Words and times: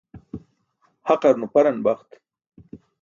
Haqar 1.07 1.35
nuparan 1.37 1.77
baxt. 1.85 2.09